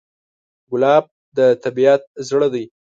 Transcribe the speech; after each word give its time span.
ګلاب 0.71 1.05
د 1.37 1.39
طبیعت 1.63 2.01
زړه 2.29 2.47
دی. 2.53 2.65